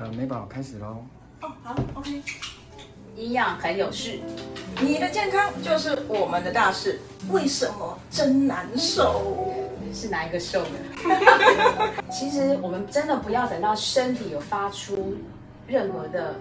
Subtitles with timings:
[0.00, 1.04] 呃，美宝开始喽。
[1.42, 2.22] 哦，好，OK。
[3.16, 4.22] 营养很有序，
[4.80, 6.98] 你的健康就是我们的大事。
[7.30, 9.52] 为什么真难受？
[9.92, 10.78] 是哪一个瘦呢？
[12.10, 15.16] 其实我们真的不要等到身体有发出
[15.66, 16.34] 任何的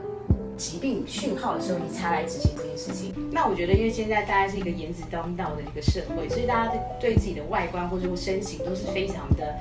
[0.60, 3.14] 疾病讯号的时候，你才来执行这件事情。
[3.32, 9.56] 那我觉得，因为现在大家是一个颜值当道的一个社会，所以大家对自己的外观或者说身形都是非常的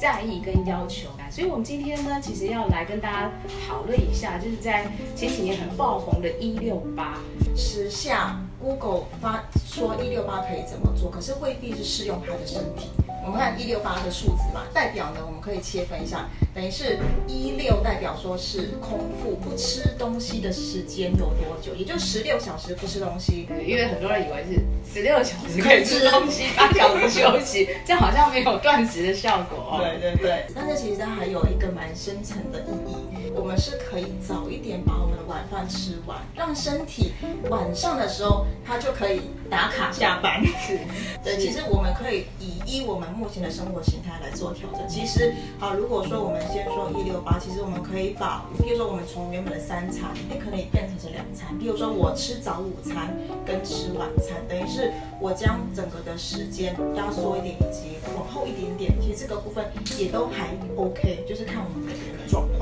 [0.00, 1.08] 在意跟要求。
[1.30, 3.32] 所以我们今天呢，其实要来跟大家
[3.66, 7.18] 讨论一下，就是在前几年很爆红的“一六八”
[7.56, 12.90] 时下，Google 发说一六八可以怎么做，可是未必是适用他的身体。
[13.26, 23.48] 我们看一六八的数字嘛，代表呢，我们可以切分一下，等于是一六代表说是空腹不吃东西的时间有多久，也就十六小时不吃东西。
[23.66, 24.60] 因为很多人以为是
[24.92, 29.80] 十六小时可以吃东西，八小时休息，这样好像没有断食的效果。
[29.80, 32.93] 对对对，但是其实它还有一个蛮深层的意义，
[33.34, 37.12] 我们是可以早一点把我们的晚饭吃完，让身体
[37.50, 40.44] 晚上的时候它就可以打卡下班。
[40.44, 40.78] 是，
[41.24, 43.04] 对，其实我们可以以依我们。
[43.14, 44.86] 目前的生活形态来做调整。
[44.88, 51.56] 其实，好，如果说我们先说一六八，其实我们可以把，比如说我们从原本的三餐，也可以变成是两餐。
[51.58, 58.92] 比如说我吃早午餐跟吃晚餐，等于是我将整个的时间压缩一点，以及往后一点点。
[59.00, 59.64] 其实这个部分
[59.96, 62.53] 也都还 OK，就是看我们每个人的状况。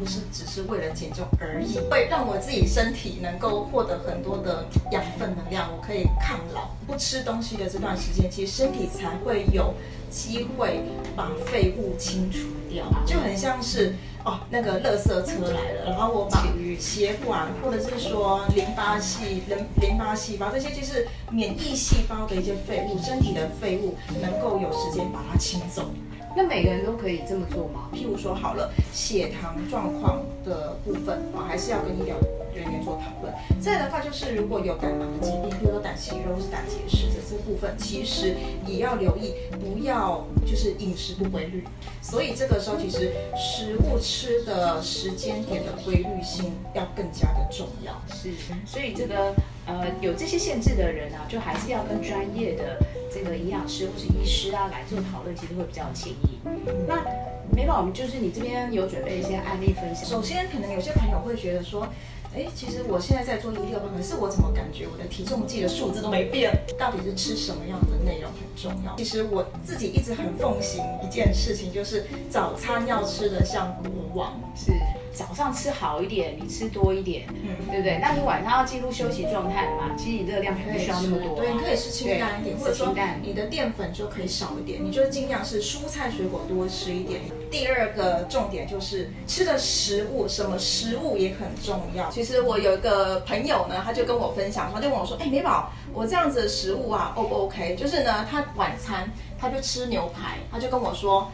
[0.00, 6.70] 它不是只是为了减重而已，会让我自己身体能够获得很多的养分能量，我可以抗老。
[6.86, 9.74] 不吃东西的这段时间，其实身体才会有
[10.08, 10.80] 机会
[11.14, 16.46] 把废物清除掉，就很像是哦那个垃圾车来了，然后我把
[16.78, 25.90] 血管或者是说淋巴系、淋淋巴细胞这些就是免疫细胞的一些废物，身体的废物能够有时间把它清走。
[26.36, 27.90] 那每个人都可以这么做吗？
[27.92, 32.16] 譬如说，好了，血糖状况的部分我，还是要跟医疗
[32.54, 33.34] 人员做讨论。
[33.60, 41.64] 再的话，就是如果有胆囊的疾病，比如说胆息肉或是胆结石的这部分，其实也要留意，不要就是饮食不规律。
[42.00, 47.92] 所以这个时候，其实食物吃的时间点的规律性要更加的重要。
[48.14, 48.30] 是，
[48.64, 49.34] 所以这个
[49.66, 52.78] 呃有这些限制的人啊，就还是要跟专业的。
[53.12, 56.38] 这个营养师或是医师啊来做讨论，其实会比较轻易。
[56.86, 57.04] 那
[57.52, 60.04] 美宝，我们就是你这边有准备一些案例分享。
[60.04, 61.88] 首先，可能有些朋友会觉得说，
[62.34, 66.52] 哎，其实我现在在做一六八，可是我怎么感觉我的体重计的数字都没变？
[66.78, 68.94] 到底是吃什么样的内容很重要？
[68.96, 74.40] 其实我自己一直很奉行一件事情，就是早餐要吃的像国王。
[74.54, 74.72] 是。
[75.12, 77.98] 早上吃好一点，你吃多一点，嗯，对不对？
[78.00, 79.94] 那你晚上要进入休息状态嘛？
[79.96, 87.20] 其实你热量不需要那么多，对，你可以吃清淡一点，或者说你的淀粉就可以少一点，你就尽量是蔬菜水果多吃一点。
[87.50, 92.08] 第二个重点就是吃的食物，什么食物也很重要。
[92.10, 97.74] 其实我有一个朋友呢，他就跟我分享，他就问我说：“哎，美宝，我这样子的食物啊，O 不 OK？
[97.74, 101.30] 就是呢，他晚餐他就吃牛排，他就跟我说。”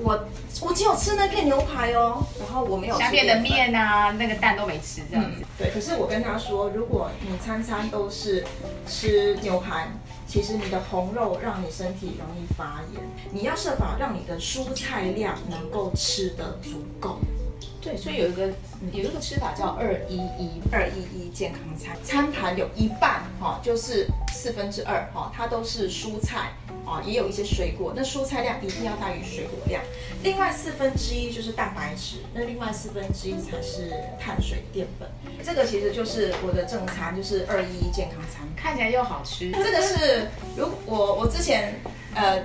[0.00, 0.16] 我
[0.62, 5.44] 我只有吃那片牛排哦，然后我没有下面的面啊，那个蛋都没吃这样子。
[5.58, 8.44] 对，可是我跟他说，如果你餐餐都是
[8.86, 9.88] 吃牛排，
[10.26, 13.02] 其实你的红肉让你身体容易发炎，
[13.32, 17.18] 你要设法让你的蔬菜量能够吃得足够。
[17.80, 18.48] 对，所以有一个
[18.92, 26.52] 有一个吃法叫二一一二一一健康餐，餐盘有一半哈，就是四分之二哈，它都是蔬菜
[26.88, 29.82] 啊，也有一些水果，那蔬菜量一定要大于水果量。
[30.22, 35.08] 另外四分之一就是蛋白质，那另外四分之一才是碳水淀粉。
[35.44, 39.50] 这个其实就是我的正餐，就是二一一健康餐，看起来又好吃。
[39.62, 41.74] 这个是如我我之前
[42.14, 42.42] 呃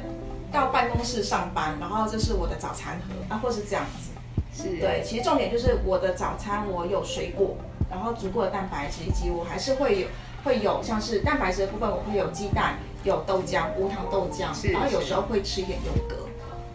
[0.51, 4.11] 到办公室上班，然后这是我的早餐盒啊，或是这样子。
[4.55, 7.57] 是对，其实重点就是我的早餐我有水果，
[7.89, 10.07] 然后足够的蛋白质，以及我还是会有
[10.43, 16.15] 会有像是蛋白质的部分，我会有鸡蛋，有豆浆，无糖豆浆，然后有时候会吃一点优格。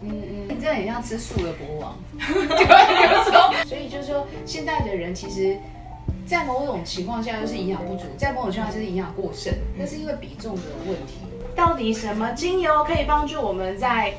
[0.01, 1.97] 嗯嗯，你真的很像吃素的国王。
[2.17, 5.57] 对，所以就是说，现在的人其实，
[6.25, 11.15] 在某种情况下就是营养不足，在某种情况下就是营养过剩，那是因为比重的问题。
[11.55, 14.13] 到底什么精油可以帮助我们在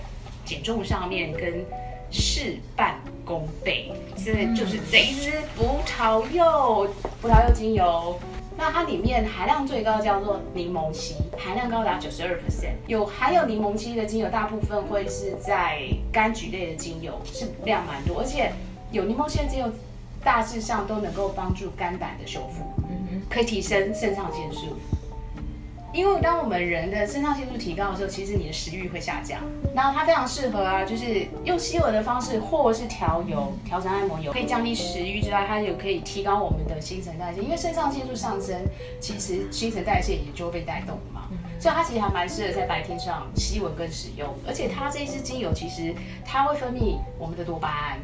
[0.45, 1.65] 减重上面跟
[2.11, 3.01] 事半？
[3.23, 6.89] 功倍，这就是这一支葡萄柚，
[7.23, 8.19] 葡萄柚精油。
[8.57, 12.75] 那它里面含量最高叫做柠檬烯，含量高达九十二 percent。
[12.87, 15.81] 有含有柠檬烯的精油，大部分会是在
[16.13, 18.21] 柑橘类的精油，是量蛮多。
[18.21, 18.53] 而且
[18.91, 19.73] 有柠檬烯的精油，
[20.23, 24.77] 大致上都能够帮助肝胆的修复，嗯，可以提升肾上腺素。
[25.93, 29.41] 因为当我们人的肾上腺素提高的时候，其实你的食欲会下降。
[29.75, 37.43] 然后它非常适合啊，就是用吸油的方式，或是调油、调成按摩油，可以降低食欲之外，它也可以提高我们的新陈代谢。
[37.43, 38.57] 因为肾上腺素上升，
[39.01, 41.23] 其实新陈代谢也就会被带动嘛。
[41.59, 44.29] 所以它其实还蛮适合在白天上吸闻跟使用。
[44.47, 45.95] 而且它这一支精油其实
[46.25, 47.99] 它会分泌我们的多巴胺。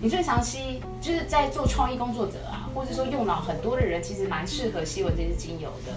[0.00, 5.92] 你最长期就是在做创意工作者啊，或者说用脑很多的人，其实蛮适合吸闻这支精油的。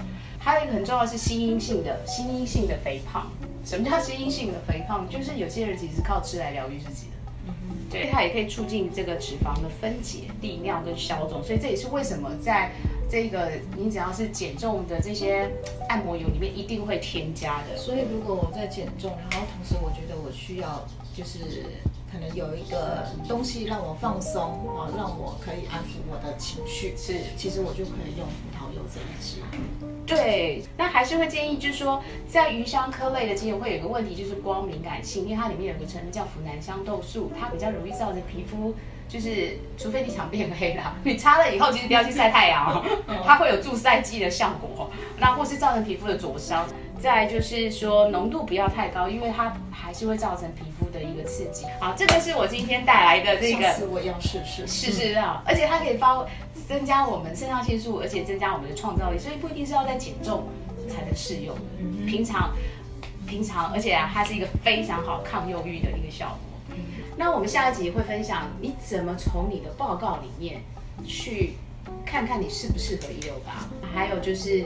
[0.46, 3.32] 还有一个很重要的是心因性的心因性的肥胖。
[3.66, 5.10] 什么叫心因性的肥胖？
[5.10, 7.52] 就是有些人其实是靠吃来疗愈自己的。
[7.90, 11.44] 对，它也可以促进这个脂肪的分解、利尿跟消肿。
[11.44, 12.72] 所以这也是为什么在
[13.10, 15.50] 这个你只要是减重的这些
[15.90, 17.76] 按摩油里面一定会添加的。
[17.76, 20.88] 所以如果我在减重，然后同时我觉得我需要
[21.18, 21.40] 就是
[22.16, 29.42] 可能有一个东西让我放松啊，让我可以安抚我的情绪，是，其实我就可以用葡萄柚这一支。
[30.06, 38.74] 对，那还是会建议，就是说，在鱼香科类的精油会有一个问题，就是光敏感性，因为它里面有个成分叫呋喃香豆素，它比较容易造成皮肤，
[39.10, 44.90] 就是除非你想变黑啦， 你擦了以后其实不要去晒太阳哦，它会有助晒剂的效果，
[45.20, 46.66] 那或是造成皮肤的灼伤。
[46.98, 51.66] 再就是说浓度不要太高，因为它还是会造成皮肤的一个刺激。
[51.80, 56.26] 好，这个是我今天带来的这个，我也要试试试试啊，而且它可以发
[56.68, 60.48] 增加我们肾上腺素，而且增加我们的创造力，所以不一定是要在减重
[60.90, 61.62] 才能适用的。
[62.08, 62.56] 平常
[63.28, 66.78] 平常，而且啊，它是一个非常好抗忧郁的一个效果。
[67.18, 70.62] 那我们下一集会分享你怎么从你的报告里面
[71.06, 71.54] 去
[72.06, 74.66] 看看你适不适合一六八，还有就是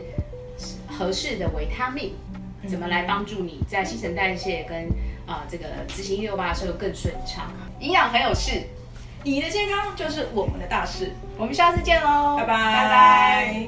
[0.88, 2.14] 合适的维他命
[2.68, 4.88] 怎么来帮助你在新陈代谢跟
[5.26, 7.52] 啊、这个执行一六八的时候更顺畅。
[7.80, 8.64] 营养很有事，
[9.24, 11.14] 你的健康就是我们的大事。
[11.38, 13.68] 我们下次见喽，拜拜拜拜。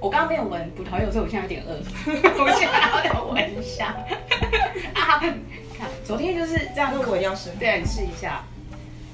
[0.00, 1.74] 我刚刚没有闻葡萄柚，所以我现在有点饿，
[2.44, 3.96] 我现在要来闻一下。
[4.94, 7.50] 啊，看，昨天就是这样那，我要试。
[7.58, 8.44] 对，你试一下，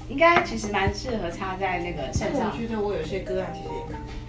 [0.09, 2.57] 应该其实蛮适合插在那个身上我。
[2.57, 4.24] 觉得我有些个案其实也可以。